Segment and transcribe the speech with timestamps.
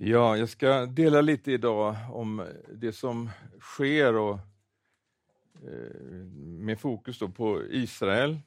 [0.00, 3.30] Ja, jag ska dela lite idag om det som
[3.60, 4.38] sker och
[5.62, 5.96] eh,
[6.36, 8.38] med fokus då på Israel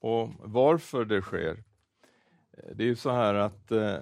[0.00, 1.64] och varför det sker.
[2.72, 3.96] Det är ju så här att eh,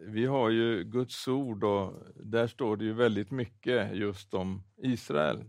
[0.00, 5.44] vi har ju Guds ord och där står det ju väldigt mycket just om Israel.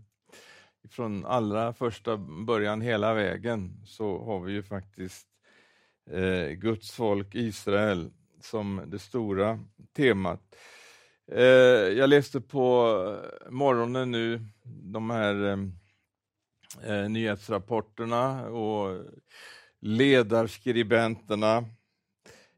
[0.88, 5.28] Från allra första början hela vägen så har vi ju faktiskt
[6.10, 8.10] eh, Guds folk Israel
[8.40, 9.58] som det stora
[9.96, 10.56] temat.
[11.32, 11.42] Eh,
[11.98, 12.94] jag läste på
[13.44, 15.58] eh, morgonen nu de här eh,
[16.92, 19.04] eh, nyhetsrapporterna och
[19.80, 21.64] ledarskribenterna,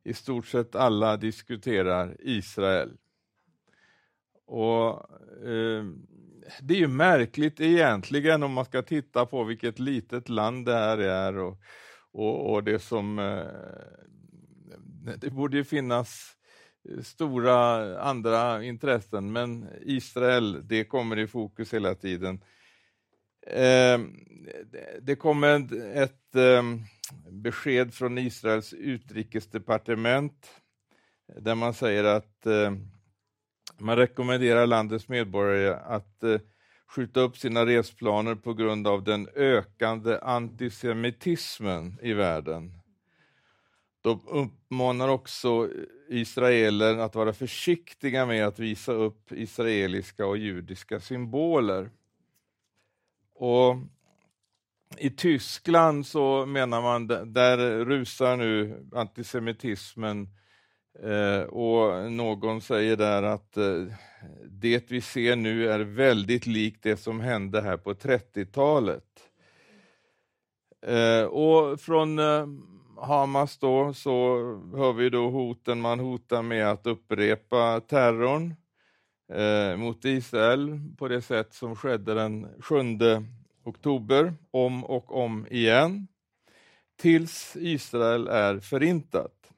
[0.04, 2.90] i stort sett alla diskuterar Israel.
[4.46, 4.88] Och
[5.48, 5.84] eh,
[6.60, 10.98] Det är ju märkligt egentligen om man ska titta på vilket litet land det här
[10.98, 11.60] är och,
[12.12, 13.18] och, och det som...
[13.18, 13.46] Eh,
[15.16, 16.36] det borde ju finnas
[17.02, 22.40] stora andra intressen, men Israel, det kommer i fokus hela tiden.
[23.46, 24.16] Ehm,
[25.02, 26.80] det kommer ett ehm,
[27.30, 30.50] besked från Israels utrikesdepartement
[31.36, 32.90] där man säger att ehm,
[33.78, 36.40] man rekommenderar landets medborgare att eh,
[36.86, 42.79] skjuta upp sina resplaner på grund av den ökande antisemitismen i världen.
[44.02, 45.68] De uppmanar också
[46.08, 51.90] israeler att vara försiktiga med att visa upp israeliska och judiska symboler.
[53.34, 53.76] Och
[54.98, 60.28] I Tyskland så menar man, där rusar nu antisemitismen
[61.02, 63.84] eh, och någon säger där att eh,
[64.44, 69.04] det vi ser nu är väldigt likt det som hände här på 30-talet.
[70.86, 72.18] Eh, och från
[73.02, 74.36] Hamas då så
[74.76, 78.54] hör vi då hoten, man hotar med att upprepa terrorn
[79.32, 82.76] eh, mot Israel på det sätt som skedde den 7
[83.64, 86.08] oktober, om och om igen,
[86.96, 89.52] tills Israel är förintat.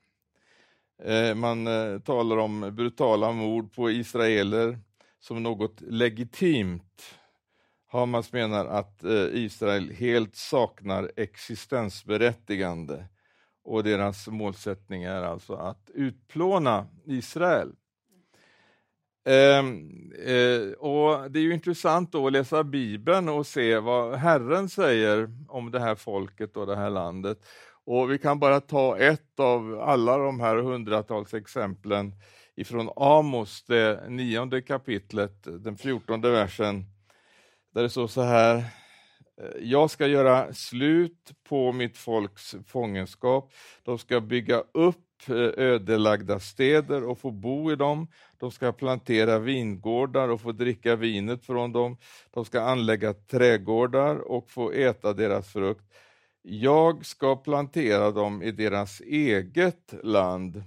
[1.04, 4.78] Eh, man eh, talar om brutala mord på israeler
[5.20, 7.18] som något legitimt.
[7.86, 13.04] Hamas menar att eh, Israel helt saknar existensberättigande
[13.64, 17.72] och deras målsättning är alltså att utplåna Israel.
[19.24, 19.58] Eh,
[20.34, 25.70] eh, och Det är ju intressant att läsa Bibeln och se vad Herren säger om
[25.70, 27.38] det här folket och det här landet.
[27.84, 32.12] Och Vi kan bara ta ett av alla de här hundratals exemplen
[32.56, 36.84] ifrån Amos, det nionde kapitlet, den fjortonde versen,
[37.74, 38.64] där det står så här.
[39.40, 43.52] Eh, jag ska göra slut på mitt folks fångenskap.
[43.82, 48.08] De ska bygga upp eh, ödelagda städer och få bo i dem.
[48.38, 51.96] De ska plantera vingårdar och få dricka vinet från dem.
[52.30, 55.84] De ska anlägga trädgårdar och få äta deras frukt.
[56.42, 60.62] Jag ska plantera dem i deras eget land.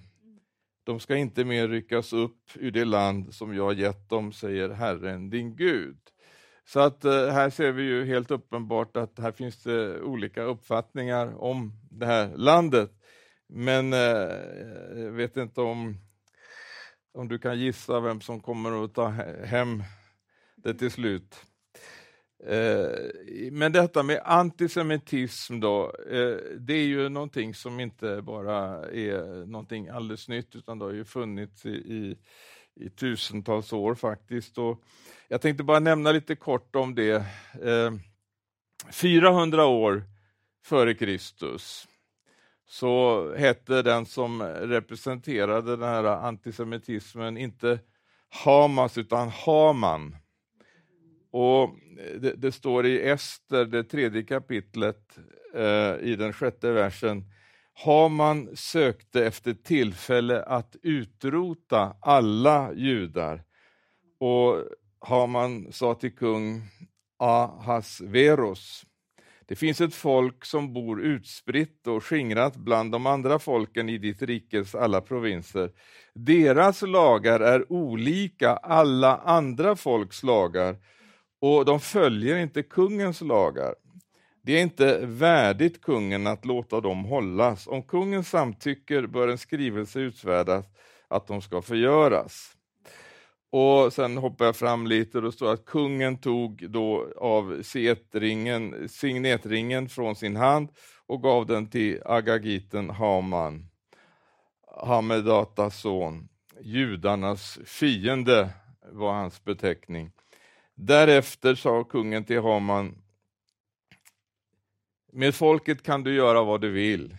[0.84, 5.30] De ska inte mer ryckas upp ur det land som jag gett dem, säger Herren
[5.30, 5.98] din Gud.
[6.68, 11.44] Så att eh, här ser vi ju helt uppenbart att här finns det olika uppfattningar
[11.44, 12.92] om det här landet.
[13.48, 15.98] Men eh, jag vet inte om,
[17.14, 19.08] om du kan gissa vem som kommer att ta
[19.46, 19.84] hem
[20.56, 21.36] det till slut.
[22.48, 22.90] Eh,
[23.52, 25.94] men detta med antisemitism då,
[26.60, 31.06] det är ju någonting som inte bara är någonting alldeles nytt, utan det har ju
[31.06, 32.18] funnits i,
[32.76, 34.58] i, tusentals år faktiskt.
[34.58, 34.84] Och
[35.28, 37.26] jag tänkte bara nämna lite kort om det.
[37.64, 37.94] Eh,
[38.92, 40.04] 400 år
[40.66, 41.88] före Kristus
[42.68, 47.80] så hette den som representerade den här antisemitismen inte
[48.30, 50.16] Hamas utan Haman.
[51.32, 51.76] Och
[52.20, 55.18] det, det står i Ester, det tredje kapitlet,
[55.54, 57.24] eh, i den sjätte versen.
[57.78, 63.44] Haman sökte efter tillfälle att utrota alla judar
[64.20, 64.64] och
[65.00, 66.62] Haman sa till kung
[67.20, 68.86] Ahasveros
[69.48, 74.22] det finns ett folk som bor utspritt och skingrat bland de andra folken i ditt
[74.22, 75.72] rikes alla provinser.
[76.14, 80.78] Deras lagar är olika alla andra folks lagar
[81.42, 83.76] och de följer inte kungens lagar.
[84.46, 87.68] Det är inte värdigt kungen att låta dem hållas.
[87.68, 90.66] Om kungen samtycker bör en skrivelse utfärdas
[91.08, 92.52] att de ska förgöras.
[93.50, 97.62] Och Sen hoppar jag fram lite och det står att kungen tog då av
[98.88, 100.70] signetringen från sin hand
[101.06, 103.70] och gav den till agagiten Haman,
[104.86, 106.30] Hamedatas son.
[106.62, 108.50] judarnas fiende
[108.92, 110.12] var hans beteckning.
[110.76, 113.02] Därefter sa kungen till Haman,
[115.16, 117.18] med folket kan du göra vad du vill.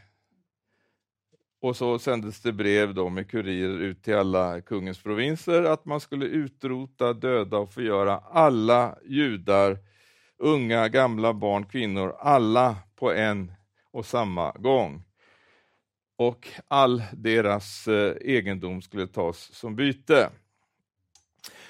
[1.60, 6.00] Och så sändes det brev då med kurirer ut till alla kungens provinser att man
[6.00, 9.78] skulle utrota, döda och förgöra alla judar,
[10.38, 13.52] unga, gamla, barn, kvinnor, alla på en
[13.90, 15.02] och samma gång.
[16.18, 20.30] Och all deras eh, egendom skulle tas som byte.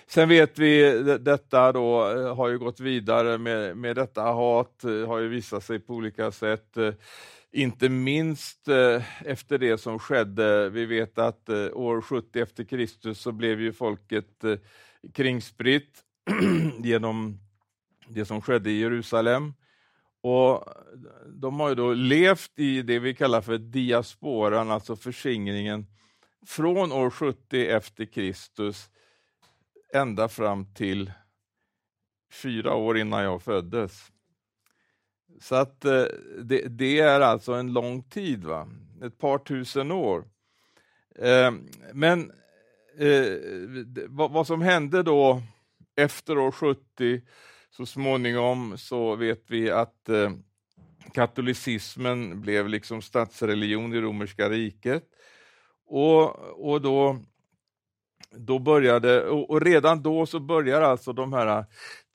[0.09, 5.07] Sen vet vi, detta då eh, har ju gått vidare med, med detta hat, eh,
[5.07, 6.77] har ju visat sig på olika sätt.
[6.77, 6.93] Eh,
[7.53, 8.69] inte minst
[9.25, 10.69] efter det som skedde.
[10.69, 14.45] Vi vet att år 70 efter Kristus så blev ju folket
[15.15, 16.03] kringspritt
[16.79, 17.39] genom
[18.09, 19.55] det som skedde i Jerusalem.
[20.23, 20.65] Och
[21.27, 25.87] De har ju då levt i det vi kallar för diasporan, alltså förskingringen,
[26.47, 28.91] från år 70 efter Kristus
[29.97, 31.13] ända fram till
[32.33, 34.13] fyra år innan jag föddes.
[35.41, 36.05] Så att eh,
[36.43, 38.69] det, det är alltså en lång tid, va?
[39.03, 40.25] ett par tusen år.
[41.19, 41.53] Eh,
[41.93, 42.33] men
[42.99, 43.33] eh,
[44.09, 45.43] vad som hände då
[45.97, 47.23] efter år 70,
[47.71, 50.09] så småningom så vet vi att
[51.13, 55.05] katolicismen blev liksom statsreligion i romerska riket.
[55.87, 56.37] Och,
[56.71, 57.19] och då
[58.31, 61.65] då började, och redan då så börjar alltså de här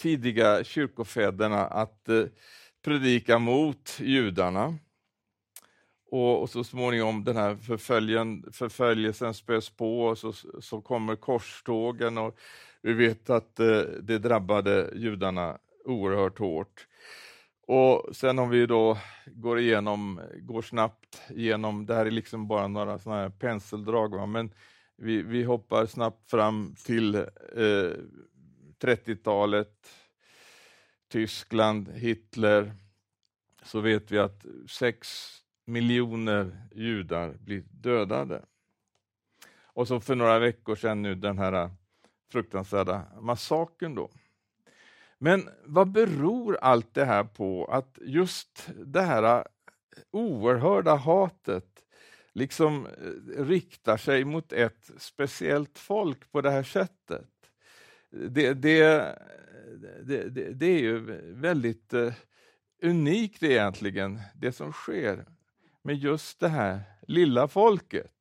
[0.01, 2.23] tidiga kyrkofäderna att eh,
[2.85, 4.77] predika mot judarna.
[6.11, 12.17] Och, och, så småningom den här förföljen, förföljelsen spös på och så, så kommer korstågen
[12.17, 12.37] och
[12.81, 16.87] vi vet att eh, det drabbade judarna oerhört hårt.
[17.67, 22.67] Och sen om vi då går igenom, går snabbt igenom, det här är liksom bara
[22.67, 24.25] några sådana här penseldrag, va?
[24.25, 24.53] men
[25.01, 27.93] vi, vi hoppar snabbt fram till eh,
[28.79, 29.89] 30-talet,
[31.07, 32.73] Tyskland, Hitler,
[33.63, 35.27] så vet vi att sex
[35.65, 38.45] miljoner judar blir dödade.
[39.63, 41.71] Och så för några veckor sedan nu den här eh,
[42.31, 44.11] fruktansvärda massakern då.
[45.17, 49.43] Men vad beror allt det här på att just det här eh,
[50.11, 51.70] oerhörda hatet
[52.33, 57.27] liksom eh, riktar sig mot ett speciellt folk på det här sättet.
[58.09, 59.15] Det, det,
[60.03, 60.99] det, det är ju
[61.33, 62.13] väldigt eh,
[62.81, 65.25] unikt egentligen, det som sker
[65.81, 68.11] med just det här lilla folket.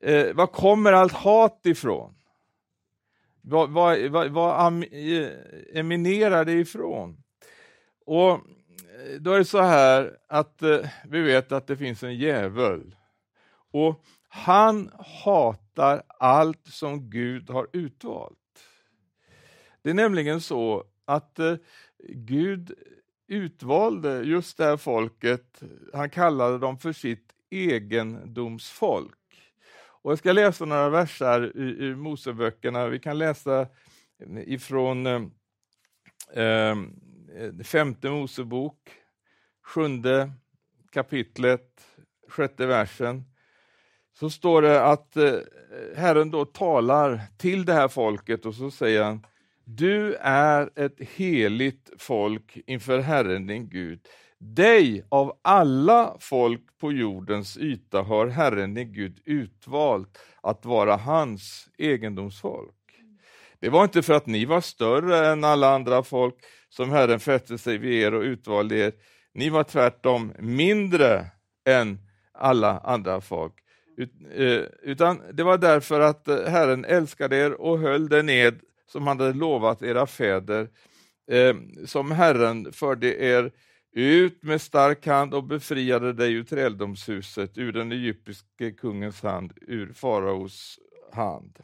[0.00, 2.14] Eh, var kommer allt hat ifrån?
[3.40, 5.28] Vad, vad, vad, vad eh,
[5.72, 7.22] eminerar det ifrån?
[8.06, 8.40] Och
[8.96, 12.96] Eh, då är det så här att eh, vi vet att det finns en djävul.
[13.72, 14.90] Och han
[15.24, 18.36] hatar allt som Gud har utvalt.
[19.82, 21.56] Det är nämligen så att eh,
[22.08, 22.72] Gud
[23.28, 29.14] utvalde just det här folket, han kallade dem för sitt egendomsfolk.
[30.02, 32.86] Och jag ska läsa några verser ur, ur Moseböckerna.
[32.86, 33.68] Vi kan läsa eh,
[34.46, 35.22] ifrån eh,
[36.42, 36.76] eh
[37.36, 38.90] Eh, femte Mosebok,
[39.62, 40.32] sjunde
[40.92, 41.86] kapitlet,
[42.28, 43.24] sjätte versen,
[44.18, 45.32] så står det att eh,
[45.96, 49.26] Herren då talar till det här folket och så säger han
[49.64, 54.00] Du är ett heligt folk inför Herren din Gud.
[54.38, 61.68] Dig av alla folk på jordens yta har Herren din Gud utvalt att vara hans
[61.78, 62.72] egendomsfolk.
[63.60, 66.34] Det var inte för att ni var större än alla andra folk
[66.76, 68.92] som Herren fäste sig vid er och utvalde er.
[69.34, 71.26] Ni var tvärtom mindre
[71.68, 71.98] än
[72.32, 73.54] alla andra folk.
[74.34, 79.06] Eh, utan det var därför att eh, Herren älskade er och höll den ed som
[79.06, 80.68] han hade lovat era fäder,
[81.30, 83.50] eh, som Herren förde er
[83.92, 89.92] ut med stark hand och befriade dig ur träldomshuset, ur den egyptiske kungens hand, ur
[89.92, 90.78] faraos
[91.12, 91.58] hand.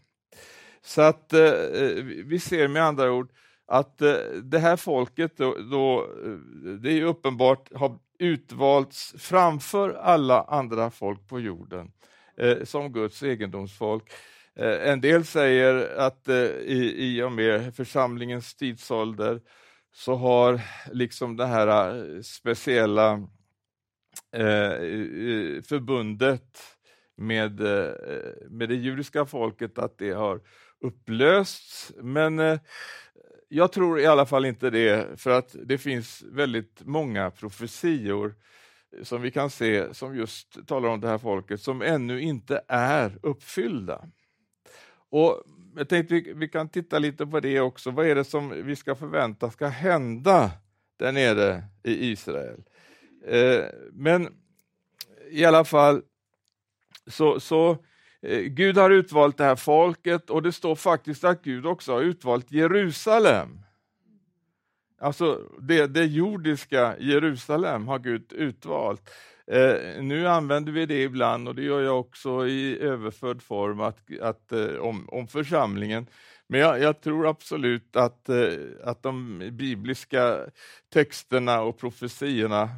[0.83, 3.31] Så att eh, eh, vi ser med andra ord
[3.67, 6.31] att eh, det här folket då, då eh,
[6.83, 11.93] det är uppenbart har utvalts framför alla andra folk på jorden
[12.37, 14.13] eh, som Guds egendomsfolk.
[14.57, 19.41] Eh, en del säger att eh, i, i och med församlingens tidsålder
[19.95, 20.61] så har
[20.93, 23.13] liksom det här eh, speciella
[24.33, 26.59] eh, förbundet
[27.17, 27.93] med, eh,
[28.51, 30.41] med det judiska folket, att det har
[30.81, 31.93] upplösts.
[31.97, 32.59] Men
[33.55, 38.35] jag tror i alla fall inte det, för att det finns väldigt många profetior
[39.03, 43.19] som vi kan se som just talar om det här folket, som ännu inte är
[43.23, 44.09] uppfyllda.
[45.11, 45.43] Och
[45.77, 47.91] jag tänkte vi, vi kan titta lite på det också.
[47.91, 50.51] Vad är det som vi ska förvänta ska hända
[50.97, 52.63] där nere i Israel?
[53.27, 54.29] Eh, men
[55.31, 56.03] i alla fall,
[57.07, 57.77] så, så eh,
[58.23, 62.01] Eh, Gud har utvalt det här folket och det står faktiskt att Gud också har
[62.01, 63.59] utvalt Jerusalem.
[65.01, 69.11] Alltså det, det jordiska Jerusalem har Gud utvalt.
[69.47, 73.99] Eh, nu använder vi det ibland och det gör jag också i överförd form att,
[74.21, 76.07] att, eh, om, om församlingen.
[76.47, 78.53] Men jag, jag tror absolut att, eh,
[78.85, 80.39] att de bibliska
[80.93, 82.69] texterna och profetiorna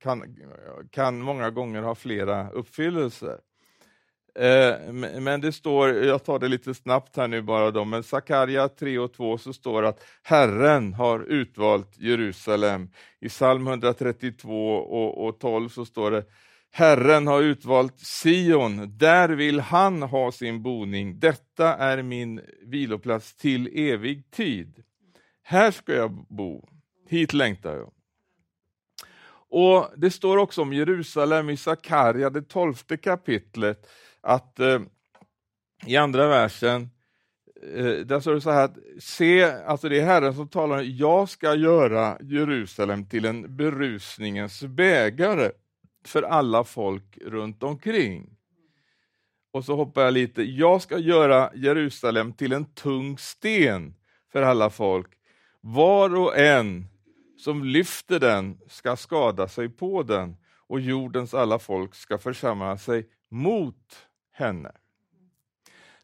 [0.00, 0.36] kan,
[0.90, 3.38] kan många gånger ha flera uppfyllelser.
[4.38, 8.68] Eh, men det står, jag tar det lite snabbt här nu bara då, men Sakarja
[8.68, 12.90] 3 och 2 så står att Herren har utvalt Jerusalem.
[13.20, 16.24] I psalm 132 och, och 12 så står det
[16.70, 21.18] Herren har utvalt Sion, där vill han ha sin boning.
[21.18, 24.82] Detta är min viloplats till evig tid.
[25.42, 26.68] Här ska jag bo,
[27.08, 27.90] hit längtar jag.
[29.50, 33.90] Och Det står också om Jerusalem i Sakarja, det tolfte kapitlet,
[34.24, 34.80] att eh,
[35.86, 36.90] i andra versen,
[37.74, 41.28] eh, där står det så här att se, alltså det är Herren som talar, jag
[41.28, 45.50] ska göra Jerusalem till en berusningens bägare
[46.06, 48.36] för alla folk runt omkring.
[49.52, 53.94] Och så hoppar jag lite, jag ska göra Jerusalem till en tung sten
[54.32, 55.10] för alla folk.
[55.60, 56.86] Var och en
[57.36, 63.08] som lyfter den ska skada sig på den och jordens alla folk ska församla sig
[63.30, 64.72] mot henne.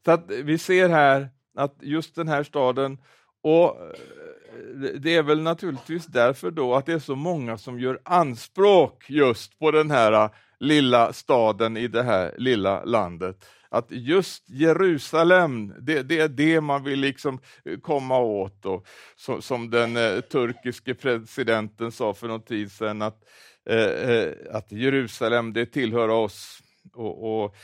[0.04, 2.98] Så att vi ser här att just den här staden,
[3.42, 8.00] och eh, det är väl naturligtvis därför då att det är så många som gör
[8.02, 13.46] anspråk just på den här eh, lilla staden i det här lilla landet.
[13.68, 18.66] Att just Jerusalem, det, det är det man vill liksom eh, komma åt.
[18.66, 23.24] Och, så, som den eh, turkiske presidenten sa för någon tid sedan, att,
[23.66, 26.62] eh, att Jerusalem det tillhör oss
[26.94, 27.56] och, och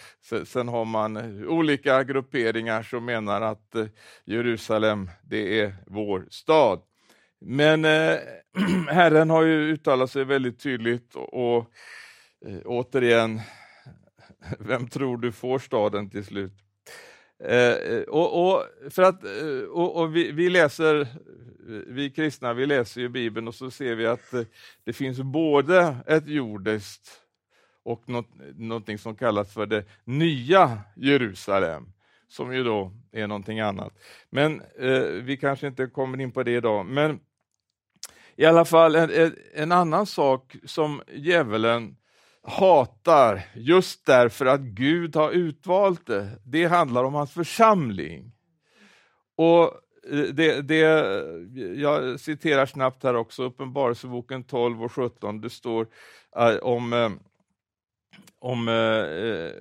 [0.47, 3.87] sen, har man eh, olika grupperingar som menar att eh,
[4.25, 6.83] Jerusalem, det är vår stad.
[7.41, 8.19] Men eh,
[8.89, 11.67] Herren har ju uttalat sig väldigt tydligt och, och
[12.47, 13.41] eh, återigen,
[14.59, 16.53] vem tror du får staden till slut?
[17.45, 21.09] Eh, eh och, och, för att, eh, och, och vi, vi, läser,
[21.87, 24.35] vi kristna vi läser ju Bibeln och så ser vi att
[24.85, 27.26] det finns både ett jordiskt
[27.87, 31.93] och något, någonting som kallas för det nya Jerusalem,
[32.29, 33.93] som ju då är någonting annat.
[34.31, 36.87] Men eh, vi kanske inte kommer in på det idag.
[36.87, 37.21] Men
[38.37, 41.97] i alla fall en, en annan sak som djävulen
[42.43, 48.33] hatar just därför att Gud har utvalt det, det handlar om hans församling.
[49.37, 49.65] Och
[50.13, 50.79] eh, det, det,
[51.77, 55.87] jag citerar snabbt här också, Uppenbarelseboken 12 och 17, det står
[56.37, 57.11] eh, om eh,
[58.39, 59.53] om, eh, eh,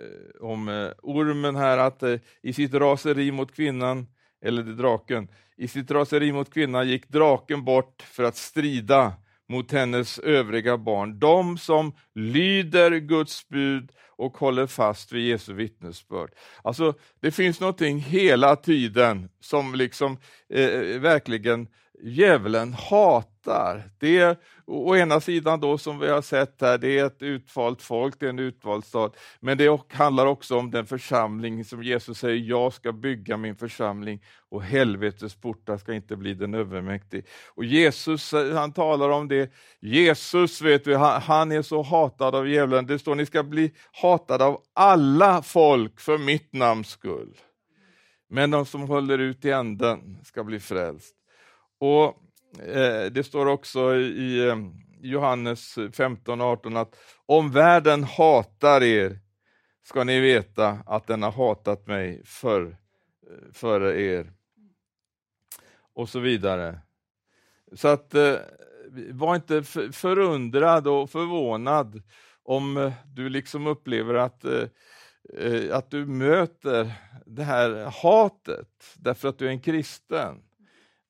[0.42, 4.08] om eh, ormen här, att eh, i sitt raseri mot kvinnan,
[4.46, 9.14] eller draken, i sitt raseri mot kvinnan gick draken bort för att strida
[9.50, 16.32] mot hennes övriga barn, de som lyder Guds bud och håller fast vid Jesu vittnesbörd.
[16.62, 20.18] Alltså, det finns någonting hela tiden som liksom
[20.50, 21.68] eh, eh verkligen
[22.04, 23.84] djävulen hatar.
[24.00, 27.82] Det är å ena sidan då som vi har sett här, det är ett utvalt
[27.82, 32.20] folk, det är en utvald stad, men det handlar också om den församling som Jesus
[32.20, 37.26] säger, jag ska bygga min församling och helvetets portar ska inte bli den övermäktig.
[37.56, 42.36] Och Jesus, eh, han talar om det, Jesus vet vi, han, han är så hatad
[42.36, 43.72] av djävulen, det står ni ska bli
[44.02, 47.38] hatade av alla folk för mitt namns skull.
[48.30, 51.15] Men de som håller ut i änden ska bli frälst.
[51.86, 52.18] Och
[52.64, 54.56] eh, Det står också i eh,
[55.02, 59.20] Johannes 15 18 att om världen hatar er
[59.84, 64.32] ska ni veta att den har hatat mig för, eh, före er.
[65.94, 66.80] Och så vidare.
[67.74, 68.36] Så att eh,
[69.12, 72.02] var inte förundrad och förvånad
[72.44, 74.68] om eh, du liksom upplever att, eh,
[75.34, 76.94] eh, att du möter
[77.26, 80.42] det här hatet därför att du är en kristen.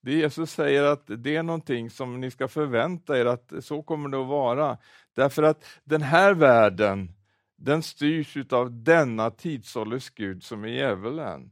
[0.05, 4.09] Det Jesus säger att det är någonting som ni ska förvänta er att så kommer
[4.09, 4.77] det att vara.
[5.15, 7.11] Därför att den här världen,
[7.55, 11.51] den styrs av denna tidsålders Gud som är djävulen.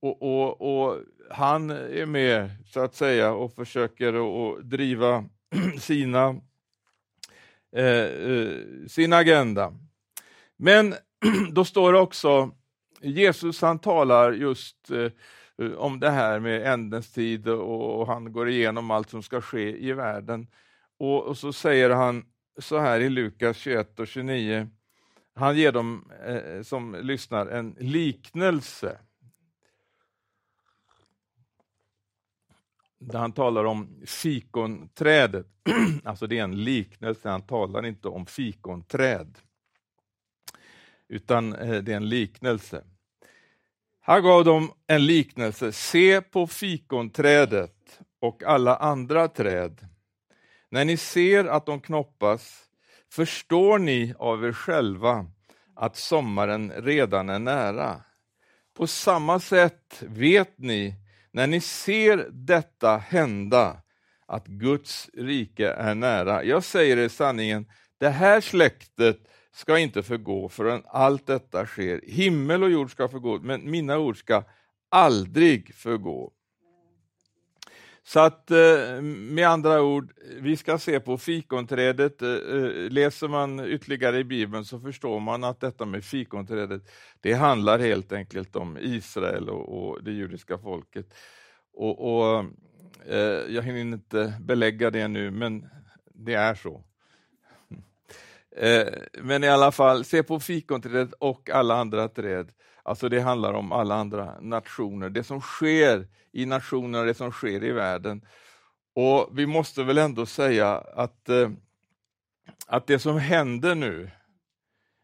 [0.00, 0.98] Och, och, och,
[1.30, 5.24] han är med så att säga och försöker och, driva
[5.78, 6.40] sina,
[7.76, 8.56] eh, eh,
[8.88, 9.74] sin agenda.
[10.56, 10.94] Men
[11.52, 12.50] då står det också,
[13.00, 15.10] Jesus han talar just eh,
[15.62, 19.40] Eh, om det här med ändens tid och, och han går igenom allt som ska
[19.40, 20.46] ske i världen.
[20.98, 22.24] Och, och så säger han
[22.58, 24.68] så här i Lukas 21 och 29.
[25.34, 28.98] Han ger dem eh, som lyssnar en liknelse.
[32.98, 35.46] Där han talar om fikonträdet.
[36.04, 39.38] alltså det är en liknelse, han talar inte om fikonträd.
[41.08, 42.84] Utan eh, det är en liknelse.
[44.04, 45.72] Han gav dem en liknelse.
[45.72, 49.88] Se på fikonträdet och alla andra träd.
[50.70, 52.64] När ni ser att de knoppas
[53.12, 55.26] förstår ni av er själva
[55.76, 58.00] att sommaren redan är nära.
[58.76, 60.94] På samma sätt vet ni
[61.30, 63.76] när ni ser detta hända
[64.26, 66.44] att Guds rike är nära.
[66.44, 67.66] Jag säger er sanningen,
[67.98, 69.18] det här släktet
[69.52, 72.00] ska inte förgå förrän allt detta sker.
[72.06, 74.44] Himmel och jord ska förgå, men mina ord ska
[74.88, 76.32] aldrig förgå.
[78.04, 82.22] Så att eh, med andra ord, vi ska se på fikonträdet.
[82.22, 86.82] Eh, eh, läser man ytterligare i Bibeln så förstår man att detta med fikonträdet,
[87.20, 91.14] det handlar helt enkelt om Israel och, och det judiska folket.
[91.74, 92.44] Och, och
[93.48, 95.68] Jag hinner inte belägga det nu, men
[96.14, 96.84] det är så.
[98.56, 98.88] Eh,
[99.22, 102.52] men i alla fall, se på fikonträdet och alla andra träd.
[102.82, 107.64] Alltså det handlar om alla andra nationer, det som sker i nationerna, det som sker
[107.64, 108.26] i världen.
[108.94, 111.50] Och vi måste väl ändå säga att, eh,
[112.66, 114.10] att det som händer nu,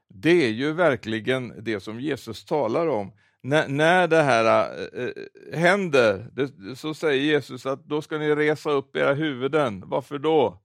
[0.09, 3.13] det är ju verkligen det som Jesus talar om.
[3.43, 8.71] När, när det här äh, händer, det, så säger Jesus att då ska ni resa
[8.71, 9.83] upp era huvuden.
[9.87, 10.63] Varför då?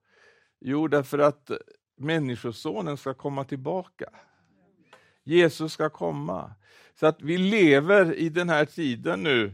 [0.61, 1.51] Jo, därför att
[1.97, 4.09] Människosonen ska komma tillbaka.
[5.23, 6.53] Jesus ska komma.
[6.99, 9.53] Så att vi lever i den här tiden nu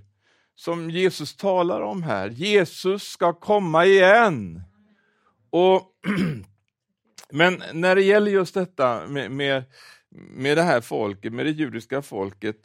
[0.56, 2.30] som Jesus talar om här.
[2.30, 4.62] Jesus ska komma igen.
[5.50, 5.82] Och,
[7.32, 9.64] men när det gäller just detta med, med,
[10.10, 12.56] med det här folket, med det judiska folket,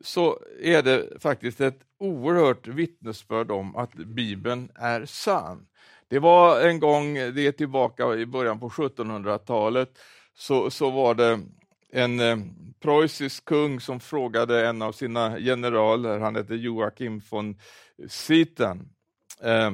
[0.00, 5.67] så är det faktiskt ett oerhört vittnesbörd om att Bibeln är sann.
[6.08, 9.98] Det var en gång, det är tillbaka i början på 1700-talet,
[10.34, 11.40] så, så var det
[11.90, 12.36] en eh,
[12.80, 17.60] preussisk kung som frågade en av sina generaler, han hette Joachim von
[18.08, 18.88] Sitten,
[19.42, 19.72] eh,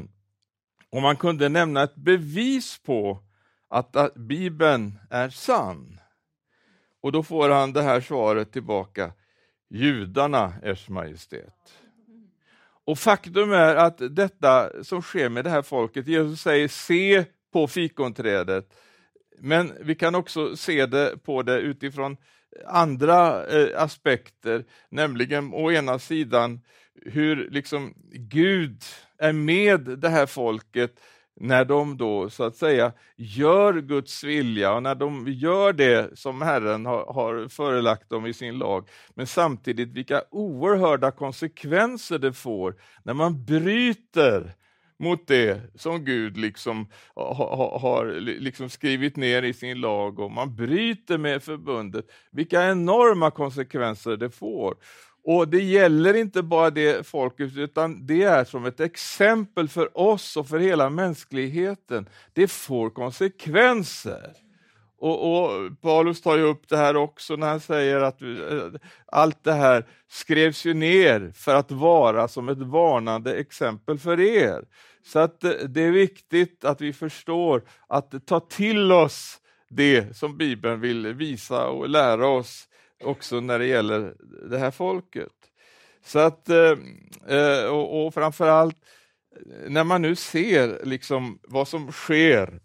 [0.90, 3.18] om man kunde nämna ett bevis på
[3.68, 6.00] att, att Bibeln är sann.
[7.00, 9.12] Och då får han det här svaret tillbaka,
[9.70, 11.83] judarna, Ers Majestät.
[12.84, 17.68] Och faktum är att detta som sker med det här folket, Jesus säger se på
[17.68, 18.74] fikonträdet,
[19.38, 22.16] men vi kan också se det på det utifrån
[22.66, 26.60] andra eh, aspekter, nämligen å ena sidan
[27.06, 28.82] hur liksom Gud
[29.18, 31.00] är med det här folket
[31.40, 36.42] när de då så att säga gör Guds vilja och när de gör det som
[36.42, 38.88] Herren har, har förelagt dem i sin lag.
[39.14, 44.54] Men samtidigt vilka oerhörda konsekvenser det får när man bryter
[44.98, 50.56] mot det som Gud liksom har, har liksom skrivit ner i sin lag och man
[50.56, 52.06] bryter med förbundet.
[52.30, 54.74] Vilka enorma konsekvenser det får.
[55.26, 60.36] Och det gäller inte bara det folket, utan det är som ett exempel för oss
[60.36, 62.08] och för hela mänskligheten.
[62.32, 64.32] Det får konsekvenser.
[64.98, 68.28] Och, och, Paulus tar ju upp det här också när han säger att eh,
[69.06, 74.64] allt det här skrevs ju ner för att vara som ett varnande exempel för er.
[75.06, 80.36] Så att eh, det är viktigt att vi förstår att ta till oss det som
[80.36, 82.68] Bibeln vill visa och lära oss
[83.02, 84.14] också när det gäller
[84.48, 85.32] det här folket.
[86.04, 86.78] Så att, eh,
[87.28, 88.76] eh och, och framförallt
[89.36, 92.60] eh, när man nu ser liksom vad som sker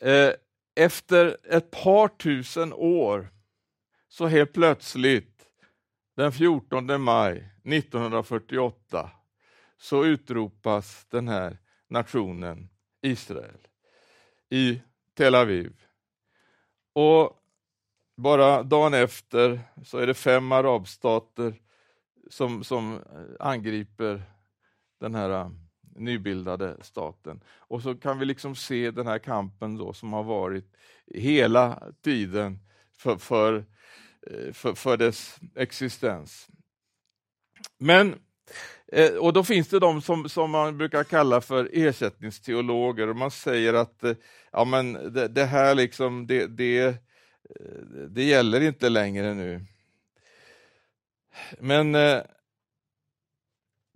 [0.00, 0.32] eh,
[0.76, 3.28] efter ett par tusen år,
[4.08, 5.44] så helt plötsligt,
[6.16, 9.10] den 14 maj 1948,
[9.78, 12.68] så utropas den här nationen
[13.02, 13.58] Israel
[14.50, 14.80] i
[15.14, 15.72] Tel Aviv.
[16.92, 17.37] Och
[18.18, 21.54] bara dagen efter så är det fem arabstater
[22.30, 24.22] som, som eh, angriper
[25.00, 25.50] den här eh,
[25.96, 27.40] nybildade staten.
[27.48, 30.64] Och så kan vi liksom se den här kampen då som har varit
[31.14, 32.58] hela tiden
[32.98, 33.64] för, för,
[34.26, 36.48] eh, för, för dess existens.
[37.78, 38.14] Men
[39.20, 43.74] och då finns det de som, som man brukar kalla för ersättningsteologer och man säger
[43.74, 44.04] att
[44.52, 47.07] ja, men det, det här liksom, det, det,
[47.56, 49.64] Eh, det gäller inte längre nu.
[51.58, 52.22] Men eh,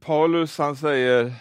[0.01, 1.33] Paulus han säger,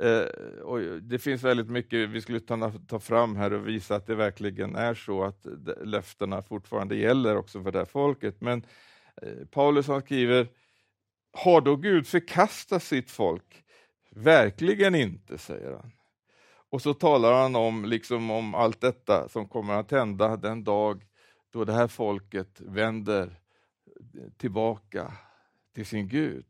[0.00, 0.22] eh,
[0.62, 4.14] och det finns väldigt mycket vi skulle ta, ta fram här och visa att det
[4.14, 5.46] verkligen är så att
[5.82, 8.40] löftena fortfarande gäller också för det här folket.
[8.40, 8.66] Men
[9.22, 10.48] eh, Paulus han skriver,
[11.32, 13.64] har då Gud förkastat sitt folk?
[14.10, 15.92] Verkligen inte, säger han.
[16.70, 21.04] Och så talar han om, liksom om allt detta som kommer att hända den dag
[21.54, 23.40] då det här folket vänder
[24.36, 25.12] tillbaka
[25.74, 26.46] till sin Gud.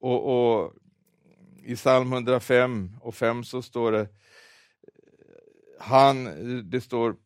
[0.00, 0.74] Och, och
[1.62, 4.08] I psalm 105 och 5 så står det,
[5.78, 6.24] han,
[6.70, 7.16] det står,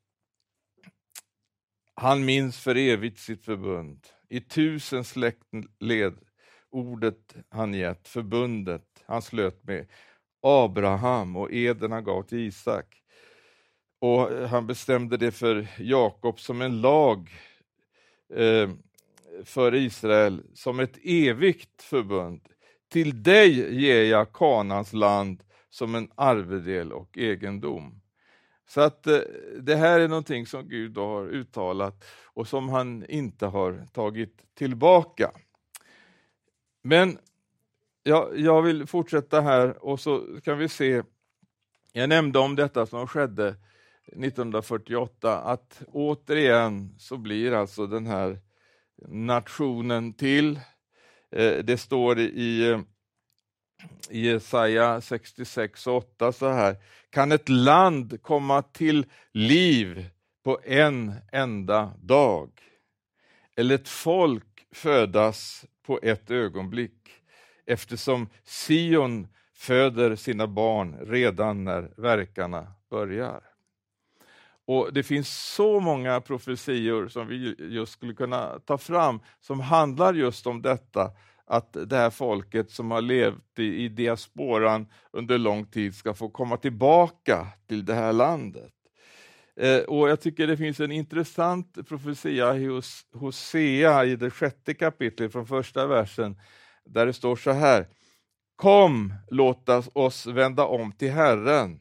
[1.95, 4.07] han minns för evigt sitt förbund.
[4.29, 6.19] I tusen släktled
[6.71, 9.87] ordet han gett, förbundet han slöt med
[10.43, 13.03] Abraham och eden han gav till Isak.
[13.99, 17.31] Och han bestämde det för Jakob som en lag
[18.35, 18.71] eh,
[19.45, 22.49] för Israel, som ett evigt förbund.
[22.89, 28.01] Till dig ger jag Kanans land som en arvedel och egendom.
[28.69, 29.19] Så att eh,
[29.61, 35.31] det här är någonting som Gud har uttalat och som han inte har tagit tillbaka.
[36.83, 37.19] Men
[38.03, 41.03] ja, jag vill fortsätta här och så kan vi se,
[41.93, 43.55] jag nämnde om detta som skedde
[44.13, 48.41] 1948, att återigen så blir alltså den här
[49.09, 50.61] nationen till.
[51.31, 52.81] Eh, det står i, eh,
[54.11, 56.77] i Jesaja 66 och 8 så här,
[57.11, 60.11] kan ett land komma till liv
[60.45, 62.51] på en enda dag?
[63.57, 67.11] Eller ett folk födas på ett ögonblick?
[67.67, 73.56] Eftersom Sion föder sina barn redan när verkarna börjar.
[74.67, 80.15] Och Det finns så många profetior som vi just skulle kunna ta fram som handlar
[80.15, 81.11] just om detta,
[81.45, 86.29] att det här folket som har levt i, i diasporan under lång tid ska få
[86.29, 88.73] komma tillbaka till det här landet.
[89.61, 95.33] Eh, och Jag tycker det finns en intressant profetia hos Hosea i det sjätte kapitlet
[95.33, 96.41] från första versen,
[96.85, 97.87] där det står så här.
[98.57, 101.79] Kom, låt oss vända om till Herren,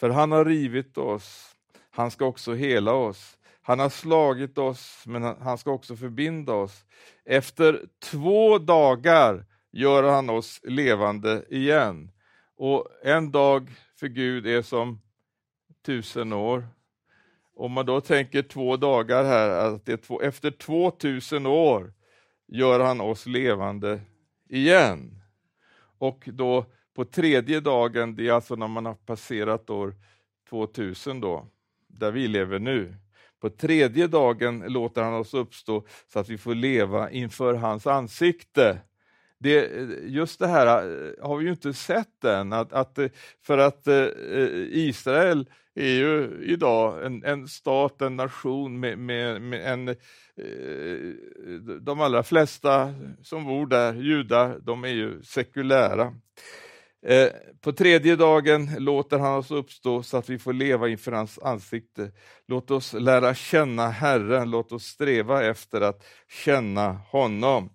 [0.00, 1.51] för han har rivit oss
[1.94, 3.38] han ska också hela oss.
[3.62, 6.84] Han har slagit oss, men han ska också förbinda oss.
[7.24, 12.10] Efter två dagar gör han oss levande igen.
[12.56, 15.00] Och en dag för Gud är som
[15.86, 16.68] tusen år.
[17.54, 21.92] Om man då tänker två dagar här, att det är två, efter 2000 år
[22.48, 24.00] gör han oss levande
[24.48, 25.18] igen.
[25.98, 29.94] Och då på tredje dagen, det är alltså när man har passerat år
[30.50, 31.46] 2000 då,
[31.92, 32.94] där vi lever nu.
[33.40, 38.78] På tredje dagen låter han oss uppstå så att vi får leva inför hans ansikte.
[39.38, 39.70] Det,
[40.02, 43.08] just det här eh, har vi ju inte sett än, att, att eh,
[43.42, 44.06] för att eh,
[44.70, 49.96] Israel är ju idag en, en stat, en nation med, med, med en
[51.80, 56.14] de allra flesta som bor där, judar, de är ju sekulära.
[57.06, 57.28] Eh,
[57.60, 62.10] på tredje dagen låter han oss uppstå så att vi får leva inför hans ansikte.
[62.48, 67.70] Låt oss lära känna Herren, låt oss sträva efter att känna honom.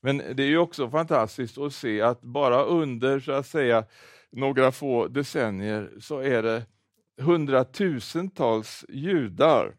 [0.00, 3.84] Men det är ju också fantastiskt att se att bara under så att säga
[4.32, 6.66] några få decennier så är det
[7.20, 9.76] hundratusentals judar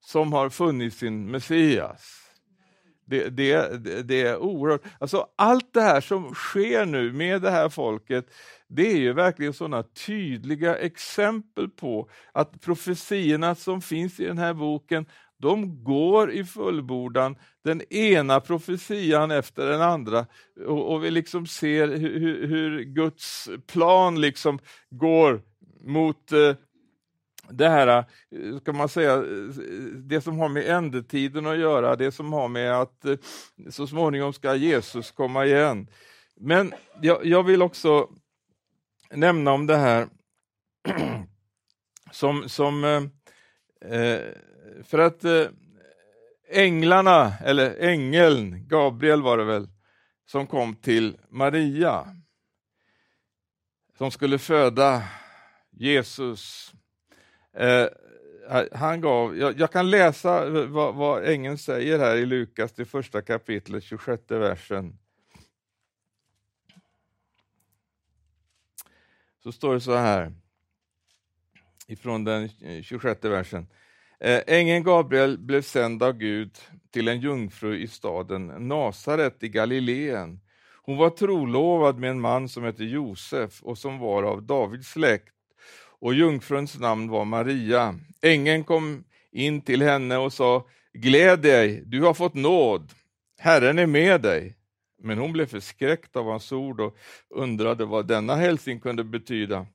[0.00, 2.19] som har funnit sin Messias.
[3.10, 4.82] Det, det, det, är oerhört.
[4.98, 8.26] Alltså, allt det här som sker nu med det här folket,
[8.68, 14.54] det är ju verkligen sådana tydliga exempel på att profetierna som finns i den här
[14.54, 15.06] boken,
[15.38, 20.26] de går i fullbordan, den ena profetian efter den andra.
[20.66, 24.58] Och, och vi liksom ser hur, hur, Guds plan liksom
[24.90, 25.42] går
[25.84, 26.54] mot eh,
[27.50, 29.22] det här, eh, ska man säga, eh,
[29.94, 33.16] det som har med ändetiden att göra, det som har med att eh,
[33.70, 35.86] så småningom ska Jesus komma igen.
[36.36, 38.08] Men jag, jag vill också
[39.10, 40.08] nämna om det här
[42.10, 43.02] som, som eh,
[44.00, 44.20] eh,
[44.84, 45.24] för att
[46.52, 49.68] änglarna, eller ängeln, Gabriel var det väl,
[50.26, 52.16] som kom till Maria,
[53.98, 55.02] som skulle föda
[55.70, 56.72] Jesus
[57.52, 57.86] Eh,
[58.50, 62.72] eh, han gav, jag, jag, kan läsa eh, vad, vad ängeln säger här i Lukas,
[62.72, 64.98] det första kapitlet, 26 versen.
[69.42, 70.32] Så står det så här,
[71.86, 73.66] ifrån den eh, 26 versen.
[74.20, 76.58] Eh, ängeln Gabriel blev sänd av Gud
[76.90, 80.40] till en jungfru i staden Nasaret i Galileen.
[80.82, 85.34] Hon var trolovad med en man som hette Josef och som var av Davids släkt
[86.00, 87.98] och jungfruns namn var Maria.
[88.22, 92.92] Ängeln kom in till henne och sa Gläd dig, du har fått nåd,
[93.38, 94.56] Herren är med dig.
[95.02, 96.96] Men hon blev förskräckt av hans ord och
[97.30, 99.66] undrade vad denna hälsning kunde betyda.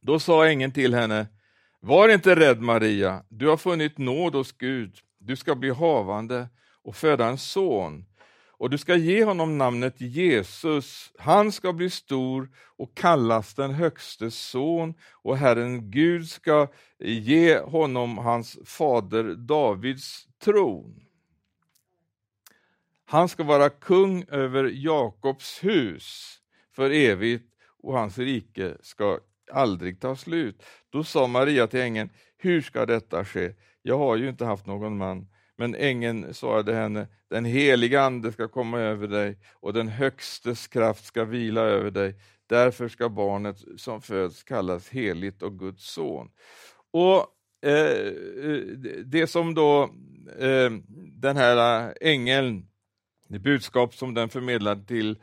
[0.00, 1.26] Då sa ängeln till henne,
[1.80, 6.48] var inte rädd Maria, du har funnit nåd hos Gud, du ska bli havande
[6.82, 8.04] och föda en son
[8.58, 11.12] och du ska ge honom namnet Jesus.
[11.18, 18.18] Han ska bli stor och kallas den högstes son och Herren Gud ska ge honom
[18.18, 21.02] hans fader Davids tron.
[23.04, 26.38] Han ska vara kung över Jakobs hus
[26.72, 29.18] för evigt och hans rike ska
[29.52, 30.62] aldrig ta slut.
[30.90, 33.54] Då sa Maria till ängeln, hur ska detta ske?
[33.82, 35.26] Jag har ju inte haft någon man.
[35.58, 41.04] Men ängeln svarade henne, den heliga ande ska komma över dig och den högstes kraft
[41.04, 42.14] ska vila över dig.
[42.46, 46.30] Därför ska barnet som föds kallas heligt och Guds son.
[46.90, 47.18] Och
[47.68, 48.12] eh,
[49.04, 49.82] Det som då
[50.38, 50.70] eh,
[51.20, 52.68] den här eh, ängeln,
[53.28, 55.18] det budskap som den förmedlade till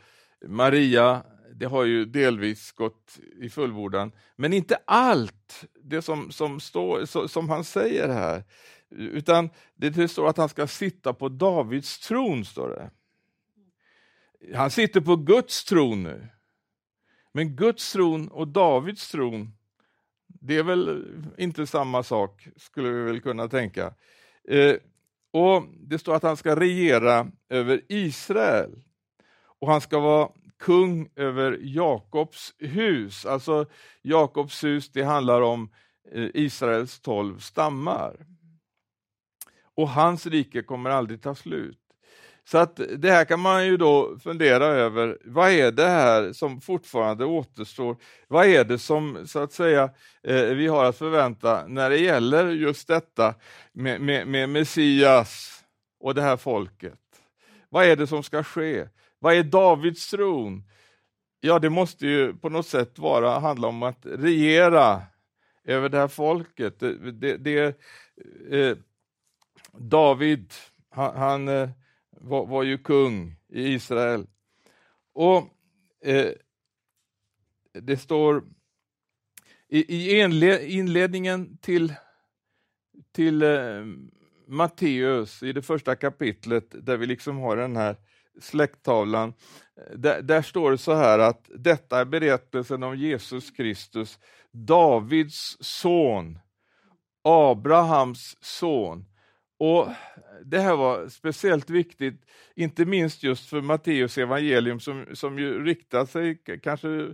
[0.45, 1.23] Maria,
[1.55, 7.49] det har ju delvis gått i fullbordan, men inte allt det som, som, står, som
[7.49, 8.43] han säger här.
[8.95, 12.91] Utan det står att han ska sitta på Davids tron, står det.
[14.57, 16.27] Han sitter på Guds tron nu.
[17.31, 19.53] Men Guds tron och Davids tron,
[20.27, 21.05] det är väl
[21.37, 23.93] inte samma sak, skulle vi väl kunna tänka.
[24.47, 24.75] Eh,
[25.31, 28.83] och Det står att han ska regera över Israel.
[29.59, 30.29] Och han ska vara
[30.59, 33.25] kung över Jakobs hus.
[33.25, 33.65] Alltså
[34.01, 35.69] Jakobs hus, det handlar om
[36.11, 38.25] eh, Israels tolv stammar
[39.75, 41.79] och hans rike kommer aldrig ta slut.
[42.45, 46.61] Så att det här kan man ju då fundera över, vad är det här som
[46.61, 47.97] fortfarande återstår?
[48.27, 49.89] Vad är det som så att säga
[50.23, 53.35] eh, vi har att förvänta när det gäller just detta
[53.71, 55.63] med, med, med Messias
[55.99, 56.99] och det här folket?
[57.69, 58.87] Vad är det som ska ske?
[59.19, 60.63] Vad är Davids tron?
[61.39, 65.01] Ja, det måste ju på något sätt vara, handla om att regera
[65.63, 66.79] över det här folket.
[66.79, 67.77] Det, det, det
[68.51, 68.77] eh,
[69.77, 70.53] David,
[70.89, 71.45] han, han
[72.21, 74.27] var, var, ju kung i Israel.
[75.13, 75.37] Och
[76.05, 76.31] eh,
[77.73, 78.43] det står
[79.69, 80.19] i, i
[80.69, 81.93] inledningen till,
[83.11, 83.85] till eh,
[84.47, 87.95] Matteus, i det första kapitlet, där vi liksom har den här
[88.41, 89.33] släkttavlan,
[89.77, 94.19] eh, där, där, står det så här att detta är berättelsen om Jesus Kristus,
[94.51, 96.39] Davids son,
[97.23, 99.05] Abrahams son.
[99.63, 99.87] Och
[100.45, 102.21] Det här var speciellt viktigt,
[102.55, 107.13] inte minst just för Matteus evangelium som, som ju riktar sig kanske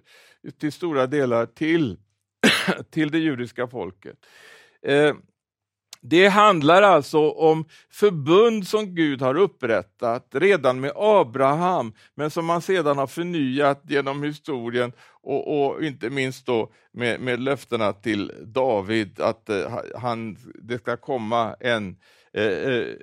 [0.59, 1.97] till stora delar till,
[2.89, 4.17] till det judiska folket.
[4.81, 5.13] Eh,
[6.01, 12.61] det handlar alltså om förbund som Gud har upprättat redan med Abraham, men som han
[12.61, 19.19] sedan har förnyat genom historien och, och inte minst då med, med löftena till David
[19.19, 21.95] att eh, han, det ska komma en eh,
[22.33, 22.95] Eh, eh,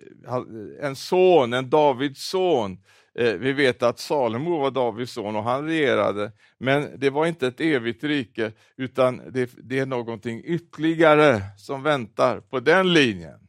[0.81, 2.79] en son, en Davids son.
[3.19, 7.47] Eh, vi vet att Salomo var Davids son och han regerade, men det var inte
[7.47, 13.49] ett evigt rike, utan det, det är någonting ytterligare som väntar på den linjen.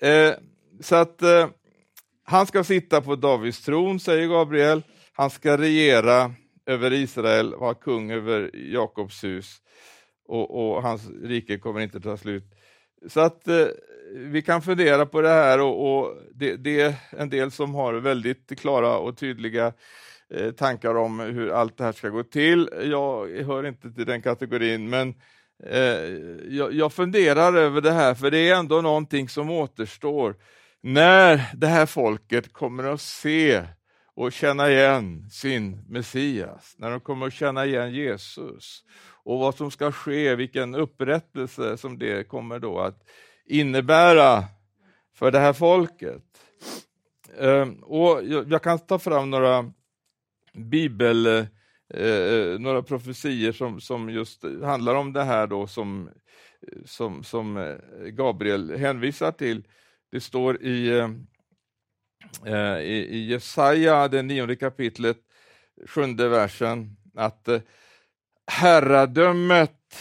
[0.00, 0.32] Eh,
[0.80, 1.22] så att
[2.24, 4.82] han ska sitta på Davids tron, säger Gabriel.
[5.12, 6.34] Han ska regera
[6.66, 9.56] över Israel, vara kung över Jakobs hus
[10.28, 12.44] och, och hans rike kommer inte ta slut.
[13.08, 13.48] Så att
[14.14, 17.94] vi kan fundera på det här och, och det, det, är en del som har
[17.94, 19.72] väldigt klara och tydliga
[20.34, 22.70] eh, tankar om hur allt det här ska gå till.
[22.82, 25.14] Jag hör inte till den kategorin, men
[25.66, 25.80] eh,
[26.48, 30.36] jag, jag funderar över det här, för det är ändå någonting som återstår
[30.80, 33.62] när det här folket kommer att se
[34.16, 38.82] och känna igen sin Messias, när de kommer att känna igen Jesus
[39.24, 43.02] och vad som ska ske, vilken upprättelse som det kommer då att
[43.46, 44.44] innebära
[45.14, 46.22] för det här folket.
[47.40, 49.72] Ehm, och jag kan ta fram några
[50.52, 51.26] bibel,
[51.94, 56.10] eh, några profetier som, som just handlar om det här då som,
[56.84, 59.64] som, som eh, Gabriel hänvisar till.
[60.10, 60.88] Det står i,
[62.46, 65.18] eh, i, i Jesaja, det nionde kapitlet,
[65.86, 67.48] sjunde versen, att
[68.46, 69.96] herradömet